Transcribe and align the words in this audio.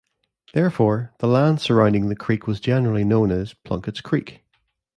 Therefore, 0.55 1.13
the 1.19 1.27
land 1.27 1.61
surrounding 1.61 2.09
the 2.09 2.15
creek 2.15 2.47
was 2.47 2.59
generally 2.59 3.03
known 3.03 3.29
as 3.29 3.53
"Plunketts 3.53 4.01
Creek". 4.01 4.43